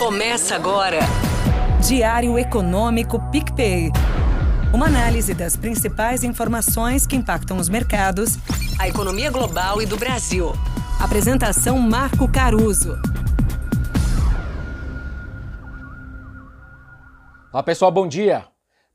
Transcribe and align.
Começa 0.00 0.54
agora. 0.56 1.00
Diário 1.86 2.38
Econômico 2.38 3.20
PicPay. 3.30 3.90
Uma 4.72 4.86
análise 4.86 5.34
das 5.34 5.58
principais 5.58 6.24
informações 6.24 7.06
que 7.06 7.14
impactam 7.14 7.58
os 7.58 7.68
mercados, 7.68 8.38
a 8.78 8.88
economia 8.88 9.30
global 9.30 9.82
e 9.82 9.84
do 9.84 9.98
Brasil. 9.98 10.52
Apresentação 10.98 11.78
Marco 11.78 12.26
Caruso. 12.32 12.96
Olá 17.52 17.62
pessoal, 17.62 17.92
bom 17.92 18.08
dia. 18.08 18.46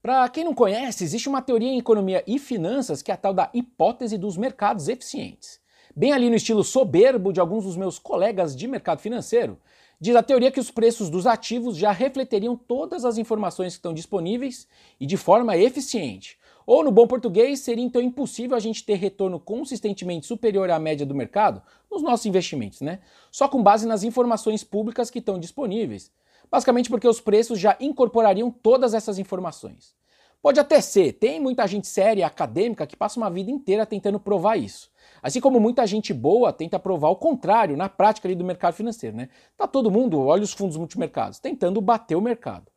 Para 0.01 0.27
quem 0.29 0.43
não 0.43 0.55
conhece, 0.55 1.03
existe 1.03 1.29
uma 1.29 1.43
teoria 1.43 1.69
em 1.69 1.77
economia 1.77 2.23
e 2.25 2.39
finanças 2.39 3.03
que 3.03 3.11
é 3.11 3.13
a 3.13 3.17
tal 3.17 3.31
da 3.31 3.51
hipótese 3.53 4.17
dos 4.17 4.37
mercados 4.37 4.87
eficientes. 4.87 5.59
Bem 5.97 6.11
ali 6.11 6.29
no 6.29 6.35
estilo 6.35 6.61
soberbo 6.61 7.31
de 7.31 7.39
alguns 7.39 7.63
dos 7.63 7.77
meus 7.77 7.97
colegas 7.97 8.53
de 8.53 8.67
mercado 8.67 8.99
financeiro, 8.99 9.57
diz 9.97 10.13
a 10.13 10.21
teoria 10.21 10.51
que 10.51 10.59
os 10.59 10.69
preços 10.69 11.09
dos 11.09 11.25
ativos 11.25 11.77
já 11.77 11.89
refleteriam 11.93 12.53
todas 12.53 13.05
as 13.05 13.17
informações 13.17 13.71
que 13.71 13.77
estão 13.77 13.93
disponíveis 13.93 14.67
e 14.99 15.05
de 15.05 15.15
forma 15.15 15.55
eficiente. 15.55 16.37
Ou, 16.67 16.83
no 16.83 16.91
bom 16.91 17.07
português, 17.07 17.61
seria 17.61 17.81
então 17.81 18.01
impossível 18.01 18.57
a 18.57 18.59
gente 18.59 18.83
ter 18.83 18.95
retorno 18.95 19.39
consistentemente 19.39 20.25
superior 20.25 20.69
à 20.69 20.77
média 20.77 21.05
do 21.05 21.15
mercado 21.15 21.61
nos 21.89 22.01
nossos 22.01 22.25
investimentos, 22.25 22.81
né? 22.81 22.99
Só 23.31 23.47
com 23.47 23.63
base 23.63 23.87
nas 23.87 24.03
informações 24.03 24.65
públicas 24.65 25.09
que 25.09 25.19
estão 25.19 25.39
disponíveis. 25.39 26.11
Basicamente 26.51 26.89
porque 26.89 27.07
os 27.07 27.21
preços 27.21 27.57
já 27.57 27.77
incorporariam 27.79 28.51
todas 28.51 28.93
essas 28.93 29.17
informações. 29.17 29.95
Pode 30.45 30.59
até 30.59 30.79
ser, 30.79 31.13
tem 31.13 31.39
muita 31.39 31.65
gente 31.65 31.87
séria, 31.87 32.27
acadêmica, 32.27 32.85
que 32.85 32.95
passa 32.95 33.19
uma 33.19 33.31
vida 33.31 33.49
inteira 33.49 33.83
tentando 33.83 34.19
provar 34.19 34.57
isso. 34.57 34.91
Assim 35.19 35.41
como 35.41 35.59
muita 35.59 35.87
gente 35.87 36.13
boa 36.13 36.53
tenta 36.53 36.77
provar 36.77 37.09
o 37.09 37.15
contrário 37.15 37.75
na 37.75 37.89
prática 37.89 38.27
ali 38.27 38.35
do 38.35 38.45
mercado 38.45 38.75
financeiro, 38.75 39.17
né? 39.17 39.29
Tá 39.57 39.65
todo 39.65 39.89
mundo, 39.89 40.21
olha 40.21 40.43
os 40.43 40.53
fundos 40.53 40.77
multimercados, 40.77 41.39
tentando 41.39 41.81
bater 41.81 42.13
o 42.13 42.21
mercado. 42.21 42.71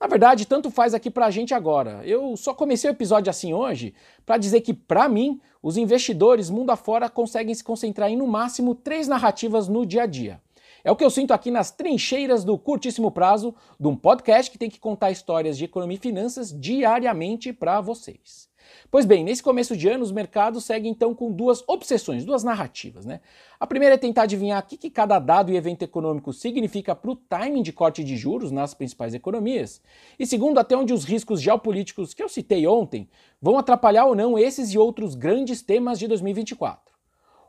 Na 0.00 0.06
verdade, 0.06 0.46
tanto 0.46 0.70
faz 0.70 0.94
aqui 0.94 1.10
pra 1.10 1.28
gente 1.28 1.52
agora. 1.52 2.02
Eu 2.04 2.36
só 2.36 2.54
comecei 2.54 2.88
o 2.88 2.92
episódio 2.92 3.30
assim 3.30 3.52
hoje 3.52 3.94
para 4.24 4.38
dizer 4.38 4.60
que, 4.60 4.72
para 4.72 5.08
mim, 5.08 5.40
os 5.60 5.76
investidores 5.76 6.48
mundo 6.48 6.70
afora 6.70 7.10
conseguem 7.10 7.52
se 7.52 7.64
concentrar 7.64 8.08
em 8.08 8.16
no 8.16 8.28
máximo 8.28 8.76
três 8.76 9.08
narrativas 9.08 9.66
no 9.66 9.84
dia 9.84 10.04
a 10.04 10.06
dia. 10.06 10.40
É 10.88 10.90
o 10.90 10.96
que 10.96 11.04
eu 11.04 11.10
sinto 11.10 11.34
aqui 11.34 11.50
nas 11.50 11.70
trincheiras 11.70 12.44
do 12.44 12.56
curtíssimo 12.56 13.10
prazo 13.10 13.54
de 13.78 13.86
um 13.86 13.94
podcast 13.94 14.50
que 14.50 14.56
tem 14.56 14.70
que 14.70 14.80
contar 14.80 15.10
histórias 15.10 15.58
de 15.58 15.66
economia 15.66 15.98
e 15.98 16.00
finanças 16.00 16.50
diariamente 16.50 17.52
para 17.52 17.78
vocês. 17.82 18.48
Pois 18.90 19.04
bem, 19.04 19.22
nesse 19.22 19.42
começo 19.42 19.76
de 19.76 19.86
ano, 19.86 20.02
os 20.02 20.10
mercados 20.10 20.64
seguem 20.64 20.90
então 20.90 21.14
com 21.14 21.30
duas 21.30 21.62
obsessões, 21.68 22.24
duas 22.24 22.42
narrativas. 22.42 23.04
Né? 23.04 23.20
A 23.60 23.66
primeira 23.66 23.96
é 23.96 23.98
tentar 23.98 24.22
adivinhar 24.22 24.62
o 24.62 24.66
que, 24.66 24.78
que 24.78 24.88
cada 24.88 25.18
dado 25.18 25.52
e 25.52 25.58
evento 25.58 25.82
econômico 25.82 26.32
significa 26.32 26.94
para 26.94 27.10
o 27.10 27.16
timing 27.16 27.60
de 27.60 27.70
corte 27.70 28.02
de 28.02 28.16
juros 28.16 28.50
nas 28.50 28.72
principais 28.72 29.12
economias. 29.12 29.82
E 30.18 30.26
segundo, 30.26 30.56
até 30.56 30.74
onde 30.74 30.94
os 30.94 31.04
riscos 31.04 31.42
geopolíticos 31.42 32.14
que 32.14 32.22
eu 32.22 32.30
citei 32.30 32.66
ontem 32.66 33.10
vão 33.42 33.58
atrapalhar 33.58 34.06
ou 34.06 34.14
não 34.14 34.38
esses 34.38 34.72
e 34.72 34.78
outros 34.78 35.14
grandes 35.14 35.60
temas 35.60 35.98
de 35.98 36.08
2024. 36.08 36.97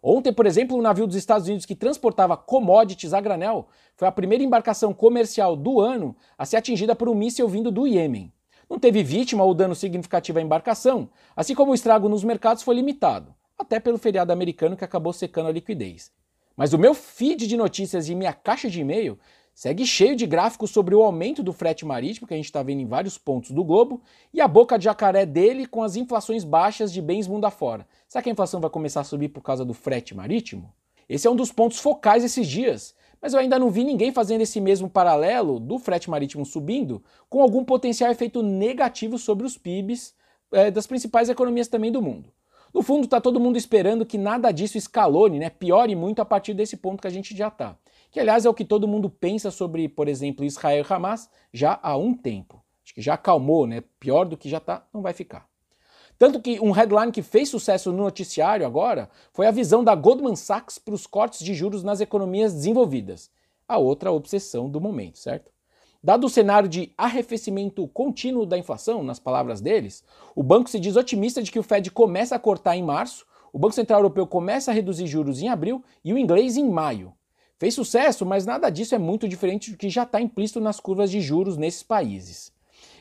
Ontem, 0.02 0.32
por 0.32 0.46
exemplo, 0.46 0.78
um 0.78 0.82
navio 0.82 1.06
dos 1.06 1.16
Estados 1.16 1.48
Unidos 1.48 1.66
que 1.66 1.76
transportava 1.76 2.38
commodities 2.38 3.14
a 3.14 3.20
granel 3.20 3.68
foi 3.96 4.08
a 4.08 4.12
primeira 4.12 4.44
embarcação 4.44 4.94
comercial 4.94 5.56
do 5.56 5.82
ano 5.82 6.16
a 6.38 6.46
ser 6.46 6.58
atingida 6.58 6.96
por 6.96 7.10
um 7.10 7.16
míssil 7.16 7.48
vindo 7.48 7.70
do 7.70 7.86
Iêmen. 7.86 8.32
Não 8.70 8.80
teve 8.80 9.04
vítima 9.04 9.44
ou 9.44 9.54
dano 9.54 9.76
significativo 9.76 10.40
à 10.40 10.42
embarcação, 10.42 11.10
assim 11.36 11.56
como 11.56 11.72
o 11.72 11.76
estrago 11.76 12.08
nos 12.08 12.24
mercados 12.24 12.64
foi 12.64 12.76
limitado, 12.76 13.34
até 13.58 13.80
pelo 13.80 13.98
feriado 13.98 14.32
americano 14.32 14.78
que 14.78 14.86
acabou 14.86 15.12
secando 15.12 15.48
a 15.48 15.52
liquidez. 15.52 16.12
Mas 16.56 16.72
o 16.72 16.78
meu 16.78 16.94
feed 16.94 17.48
de 17.48 17.58
notícias 17.58 18.10
e 18.10 18.16
minha 18.16 18.34
caixa 18.34 18.70
de 18.70 18.82
e-mail 18.82 19.18
segue 19.60 19.86
cheio 19.86 20.16
de 20.16 20.26
gráficos 20.26 20.72
sobre 20.72 20.96
o 20.96 21.04
aumento 21.04 21.44
do 21.44 21.52
frete 21.52 21.86
marítimo, 21.86 22.26
que 22.26 22.34
a 22.34 22.38
gente 22.38 22.46
está 22.46 22.64
vendo 22.64 22.80
em 22.80 22.86
vários 22.86 23.18
pontos 23.18 23.52
do 23.52 23.62
globo, 23.62 24.02
e 24.34 24.40
a 24.40 24.48
boca 24.48 24.80
de 24.80 24.86
jacaré 24.86 25.26
dele 25.26 25.66
com 25.66 25.84
as 25.84 25.98
inflações 25.98 26.46
baixas 26.46 26.94
de 26.94 27.02
bens 27.02 27.28
mundo 27.28 27.44
afora. 27.44 27.86
Será 28.08 28.24
que 28.24 28.30
a 28.30 28.32
inflação 28.32 28.62
vai 28.62 28.70
começar 28.70 29.02
a 29.02 29.04
subir 29.04 29.28
por 29.28 29.42
causa 29.42 29.66
do 29.66 29.74
frete 29.74 30.16
marítimo? 30.16 30.74
Esse 31.10 31.28
é 31.28 31.30
um 31.30 31.36
dos 31.36 31.52
pontos 31.52 31.78
focais 31.78 32.24
esses 32.24 32.48
dias, 32.48 32.96
mas 33.22 33.34
eu 33.34 33.40
ainda 33.42 33.60
não 33.60 33.70
vi 33.70 33.84
ninguém 33.84 34.14
fazendo 34.14 34.40
esse 34.40 34.62
mesmo 34.62 34.90
paralelo 34.90 35.60
do 35.60 35.78
frete 35.78 36.10
marítimo 36.10 36.46
subindo 36.46 37.04
com 37.30 37.42
algum 37.42 37.66
potencial 37.66 38.10
efeito 38.10 38.42
negativo 38.42 39.18
sobre 39.18 39.46
os 39.46 39.58
PIBs 39.58 40.16
é, 40.54 40.72
das 40.72 40.88
principais 40.88 41.28
economias 41.28 41.68
também 41.68 41.92
do 41.92 42.02
mundo. 42.02 42.32
No 42.74 42.82
fundo, 42.82 43.06
está 43.06 43.20
todo 43.20 43.40
mundo 43.40 43.58
esperando 43.58 44.06
que 44.06 44.18
nada 44.18 44.52
disso 44.52 44.78
escalone, 44.78 45.40
né, 45.40 45.50
piore 45.50 45.96
muito 45.96 46.22
a 46.22 46.26
partir 46.26 46.54
desse 46.54 46.78
ponto 46.78 47.02
que 47.02 47.08
a 47.08 47.12
gente 47.12 47.36
já 47.36 47.48
está 47.48 47.78
que 48.12 48.20
aliás 48.20 48.46
é 48.46 48.50
o 48.50 48.54
que 48.54 48.66
todo 48.66 48.88
mundo 48.88 49.10
pensa 49.10 49.52
sobre, 49.52 49.88
por 49.88 50.08
exemplo, 50.08 50.44
Israel 50.44 50.86
e 50.88 50.94
Hamas 50.94 51.30
já 51.54 51.80
há 51.82 51.96
um 51.96 52.14
tempo. 52.14 52.64
Acho 52.84 52.94
que 52.94 53.02
já 53.02 53.14
acalmou, 53.14 53.68
né? 53.68 53.84
Pior 54.00 54.26
do 54.26 54.38
que 54.38 54.50
já 54.50 54.58
está, 54.58 54.86
não 54.94 55.02
vai 55.02 55.14
ficar. 55.14 55.48
Tanto 56.18 56.42
que 56.42 56.60
um 56.60 56.72
headline 56.72 57.12
que 57.12 57.22
fez 57.22 57.50
sucesso 57.50 57.92
no 57.92 58.04
noticiário 58.04 58.66
agora 58.66 59.10
foi 59.32 59.48
a 59.48 59.52
visão 59.52 59.84
da 59.84 59.96
Goldman 59.96 60.36
Sachs 60.36 60.78
para 60.78 60.94
os 60.94 61.08
cortes 61.08 61.40
de 61.40 61.54
juros 61.54 61.84
nas 61.84 62.02
economias 62.02 62.54
desenvolvidas. 62.54 63.30
A 63.68 63.78
outra 63.78 64.12
obsessão 64.12 64.70
do 64.70 64.82
momento, 64.82 65.20
certo? 65.20 65.52
Dado 66.02 66.28
o 66.28 66.30
cenário 66.30 66.70
de 66.70 66.94
arrefecimento 66.98 67.86
contínuo 67.90 68.46
da 68.46 68.58
inflação, 68.58 69.04
nas 69.04 69.20
palavras 69.20 69.60
deles, 69.60 70.02
o 70.34 70.42
banco 70.42 70.70
se 70.70 70.80
diz 70.80 70.96
otimista 70.96 71.44
de 71.44 71.52
que 71.52 71.60
o 71.60 71.64
Fed 71.64 71.92
começa 71.92 72.36
a 72.36 72.40
cortar 72.40 72.78
em 72.78 72.84
março, 72.84 73.26
o 73.52 73.60
Banco 73.60 73.76
Central 73.76 74.00
Europeu 74.00 74.26
começa 74.26 74.72
a 74.72 74.74
reduzir 74.74 75.08
juros 75.08 75.42
em 75.42 75.50
abril 75.50 75.84
e 76.04 76.14
o 76.14 76.18
inglês 76.18 76.56
em 76.56 76.70
maio. 76.70 77.14
Fez 77.58 77.74
sucesso, 77.74 78.26
mas 78.26 78.46
nada 78.46 78.70
disso 78.70 78.96
é 78.96 78.98
muito 78.98 79.28
diferente 79.28 79.72
do 79.72 79.78
que 79.78 79.90
já 79.90 80.04
está 80.04 80.22
implícito 80.22 80.62
nas 80.62 80.80
curvas 80.80 81.12
de 81.12 81.20
juros 81.20 81.58
nesses 81.58 81.84
países. 81.84 82.54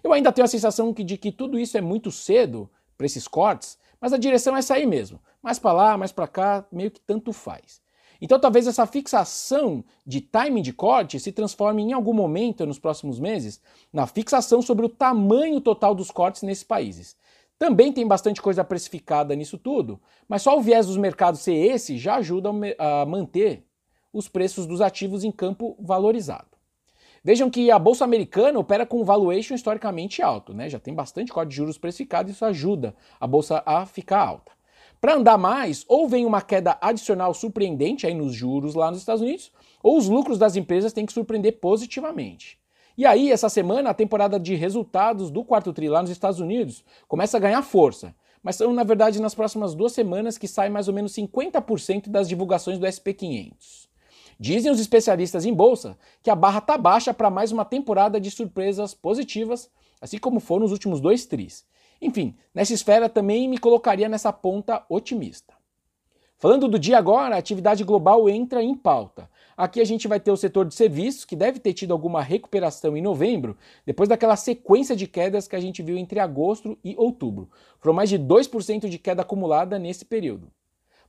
Eu 0.03 0.13
ainda 0.13 0.33
tenho 0.33 0.45
a 0.45 0.49
sensação 0.49 0.93
de 0.93 1.17
que 1.17 1.31
tudo 1.31 1.57
isso 1.57 1.79
é 1.79 1.81
muito 1.81 2.11
cedo 2.11 2.69
para 2.97 3.07
esses 3.07 3.29
cortes, 3.29 3.79
mas 4.01 4.13
a 4.13 4.19
direção 4.19 4.57
é 4.57 4.63
sair 4.63 4.87
mesmo. 4.87 5.21
Mais 5.41 5.61
para 5.61 5.73
lá, 5.73 5.97
mais 5.97 6.11
para 6.11 6.27
cá, 6.27 6.67
meio 6.73 6.91
que 6.91 7.01
tanto 7.01 7.33
faz. 7.33 7.81
Então 8.21 8.39
talvez 8.39 8.67
essa 8.67 8.87
fixação 8.87 9.85
de 10.07 10.21
timing 10.21 10.63
de 10.63 10.73
corte 10.73 11.21
se 11.21 11.31
transforme 11.31 11.83
em 11.83 11.93
algum 11.93 12.13
momento 12.13 12.67
nos 12.67 12.79
próximos 12.79 13.21
meses 13.21 13.61
na 13.93 14.07
fixação 14.07 14.61
sobre 14.61 14.87
o 14.87 14.89
tamanho 14.89 15.61
total 15.61 15.95
dos 15.95 16.11
cortes 16.11 16.43
nesses 16.43 16.65
países. 16.65 17.17
Também 17.59 17.93
tem 17.93 18.07
bastante 18.07 18.41
coisa 18.41 18.63
precificada 18.63 19.35
nisso 19.35 19.59
tudo, 19.59 20.01
mas 20.29 20.43
só 20.43 20.57
o 20.57 20.63
viés 20.63 20.87
dos 20.87 20.97
mercados 20.97 21.41
ser 21.41 21.55
esse 21.55 21.99
já 21.99 22.17
ajuda 22.17 22.51
a 22.79 23.05
manter 23.05 23.65
os 24.13 24.29
preços 24.29 24.67
dos 24.67 24.81
ativos 24.81 25.25
em 25.25 25.33
campo 25.33 25.77
valorizado. 25.81 26.57
Vejam 27.23 27.51
que 27.51 27.71
a 27.71 27.79
bolsa 27.79 28.05
americana 28.05 28.59
opera 28.59 28.87
com 28.87 29.01
um 29.01 29.05
valuation 29.05 29.55
historicamente 29.55 30.23
alto, 30.23 30.55
né? 30.55 30.69
Já 30.69 30.79
tem 30.79 30.95
bastante 30.95 31.33
código 31.33 31.51
de 31.51 31.57
juros 31.57 31.77
precificado, 31.77 32.31
isso 32.31 32.45
ajuda 32.45 32.95
a 33.21 33.27
bolsa 33.27 33.63
a 33.67 33.85
ficar 33.85 34.21
alta. 34.21 34.53
Para 35.01 35.15
andar 35.15 35.39
mais, 35.39 35.85
ou 35.87 36.09
vem 36.09 36.27
uma 36.27 36.43
queda 36.43 36.77
adicional 36.81 37.33
surpreendente 37.33 38.07
aí 38.07 38.15
nos 38.15 38.35
juros 38.35 38.75
lá 38.75 38.91
nos 38.91 38.99
Estados 38.99 39.23
Unidos, 39.23 39.53
ou 39.83 39.97
os 39.97 40.09
lucros 40.09 40.39
das 40.39 40.57
empresas 40.57 40.93
têm 40.93 41.07
que 41.07 41.13
surpreender 41.13 41.61
positivamente. 41.61 42.59
E 42.97 43.07
aí, 43.07 43.31
essa 43.31 43.49
semana, 43.49 43.91
a 43.91 43.95
temporada 43.95 44.41
de 44.41 44.57
resultados 44.57 45.31
do 45.31 45.45
quarto 45.45 45.73
tri 45.73 45.89
lá 45.89 46.03
nos 46.03 46.11
Estados 46.11 46.41
Unidos 46.41 46.85
começa 47.07 47.37
a 47.37 47.41
ganhar 47.41 47.63
força. 47.63 48.13
Mas 48.43 48.57
são, 48.57 48.73
na 48.73 48.83
verdade, 48.83 49.23
nas 49.23 49.37
próximas 49.37 49.73
duas 49.73 49.93
semanas 49.93 50.37
que 50.37 50.49
sai 50.49 50.69
mais 50.69 50.89
ou 50.89 50.95
menos 50.95 51.13
50% 51.13 52.09
das 52.09 52.29
divulgações 52.29 52.77
do 52.77 52.87
SP500. 52.87 53.87
Dizem 54.41 54.73
os 54.73 54.81
especialistas 54.81 55.45
em 55.45 55.55
bolsa 55.55 55.97
que 56.23 56.31
a 56.31 56.35
barra 56.35 56.59
está 56.59 56.77
baixa 56.77 57.15
para 57.15 57.31
mais 57.31 57.53
uma 57.53 57.65
temporada 57.65 58.21
de 58.21 58.33
surpresas 58.33 58.95
positivas, 58.95 59.71
assim 60.01 60.19
como 60.19 60.41
foram 60.41 60.63
nos 60.63 60.73
últimos 60.73 61.01
dois 61.01 61.25
tris. 61.25 61.65
Enfim, 62.01 62.37
nessa 62.55 62.73
esfera 62.73 63.09
também 63.09 63.49
me 63.49 63.59
colocaria 63.59 64.09
nessa 64.09 64.33
ponta 64.33 64.85
otimista. 64.89 65.55
Falando 66.41 66.69
do 66.69 66.79
dia 66.79 66.97
agora, 66.97 67.35
a 67.35 67.39
atividade 67.39 67.83
global 67.83 68.29
entra 68.29 68.63
em 68.63 68.73
pauta. 68.73 69.29
Aqui 69.57 69.81
a 69.81 69.85
gente 69.85 70.07
vai 70.07 70.21
ter 70.21 70.31
o 70.31 70.37
setor 70.37 70.67
de 70.67 70.75
serviços, 70.75 71.25
que 71.25 71.35
deve 71.35 71.59
ter 71.59 71.73
tido 71.73 71.93
alguma 71.93 72.23
recuperação 72.23 72.97
em 72.97 73.03
novembro, 73.03 73.57
depois 73.85 74.09
daquela 74.09 74.37
sequência 74.37 74.95
de 74.95 75.09
quedas 75.09 75.49
que 75.49 75.57
a 75.57 75.61
gente 75.61 75.83
viu 75.83 75.99
entre 75.99 76.21
agosto 76.21 76.79
e 76.85 76.95
outubro. 76.97 77.51
Foram 77.81 77.97
mais 77.97 78.09
de 78.09 78.17
2% 78.17 78.89
de 78.89 78.99
queda 78.99 79.23
acumulada 79.23 79.81
nesse 79.81 80.05
período. 80.05 80.49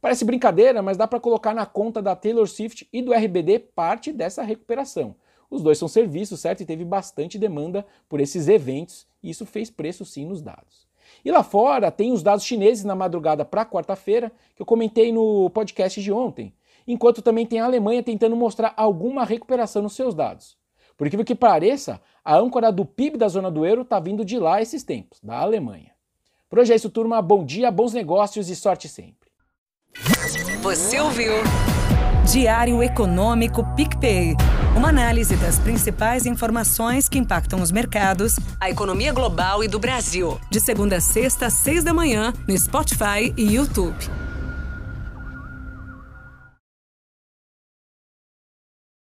Parece 0.01 0.25
brincadeira, 0.25 0.81
mas 0.81 0.97
dá 0.97 1.05
para 1.05 1.19
colocar 1.19 1.53
na 1.53 1.65
conta 1.67 2.01
da 2.01 2.15
Taylor 2.15 2.47
Swift 2.47 2.89
e 2.91 2.99
do 2.99 3.13
RBD 3.13 3.59
parte 3.59 4.11
dessa 4.11 4.41
recuperação. 4.41 5.15
Os 5.49 5.61
dois 5.61 5.77
são 5.77 5.87
serviços, 5.87 6.39
certo? 6.39 6.61
E 6.61 6.65
teve 6.65 6.85
bastante 6.85 7.39
demanda 7.39 7.85
por 8.07 8.19
esses 8.19 8.47
eventos, 8.47 9.07
e 9.23 9.29
isso 9.29 9.45
fez 9.45 9.69
preço 9.69 10.05
sim 10.05 10.25
nos 10.25 10.41
dados. 10.41 10.87
E 11.25 11.31
lá 11.31 11.43
fora 11.43 11.91
tem 11.91 12.11
os 12.11 12.21
dados 12.21 12.45
chineses 12.45 12.83
na 12.83 12.95
madrugada 12.95 13.43
para 13.43 13.65
quarta-feira, 13.65 14.31
que 14.55 14.61
eu 14.61 14.65
comentei 14.65 15.11
no 15.11 15.49
podcast 15.49 16.01
de 16.01 16.11
ontem, 16.11 16.53
enquanto 16.87 17.21
também 17.21 17.45
tem 17.45 17.59
a 17.59 17.65
Alemanha 17.65 18.03
tentando 18.03 18.35
mostrar 18.35 18.73
alguma 18.77 19.25
recuperação 19.25 19.81
nos 19.81 19.93
seus 19.93 20.13
dados. 20.13 20.57
Por 20.95 21.07
incrível 21.07 21.25
que 21.25 21.35
pareça, 21.35 22.01
a 22.23 22.35
âncora 22.35 22.71
do 22.71 22.85
PIB 22.85 23.17
da 23.17 23.27
zona 23.27 23.49
do 23.49 23.65
euro 23.65 23.83
está 23.83 23.99
vindo 23.99 24.25
de 24.25 24.37
lá 24.37 24.61
esses 24.61 24.83
tempos, 24.83 25.19
da 25.23 25.39
Alemanha. 25.39 25.91
Por 26.49 26.59
hoje 26.59 26.73
é 26.73 26.75
isso, 26.75 26.89
turma. 26.89 27.21
Bom 27.21 27.45
dia, 27.45 27.71
bons 27.71 27.93
negócios 27.93 28.49
e 28.49 28.55
sorte 28.55 28.89
sempre. 28.89 29.29
Você 30.61 30.99
ouviu? 30.99 31.31
Diário 32.31 32.83
Econômico 32.83 33.65
PicPay. 33.75 34.35
Uma 34.77 34.89
análise 34.89 35.35
das 35.37 35.57
principais 35.57 36.27
informações 36.27 37.09
que 37.09 37.17
impactam 37.17 37.59
os 37.59 37.71
mercados, 37.71 38.35
a 38.59 38.69
economia 38.69 39.11
global 39.11 39.63
e 39.63 39.67
do 39.67 39.79
Brasil. 39.79 40.39
De 40.47 40.59
segunda 40.59 40.97
a 40.97 41.01
sexta, 41.01 41.47
às 41.47 41.53
seis 41.53 41.83
da 41.83 41.91
manhã, 41.91 42.31
no 42.47 42.55
Spotify 42.55 43.33
e 43.35 43.55
YouTube. 43.55 44.28